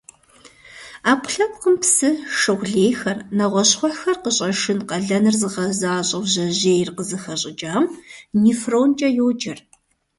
[1.05, 7.83] Ӏэпкълъэпкъым псы, шыгъу лейхэр, нэгъуэщӀ щхъухьхэр къыщӀэшын къалэныр зыгъэзащӀэу жьэжьейр къызыхэщӀыкӀам
[8.41, 9.59] нефронкӀэ йоджэр.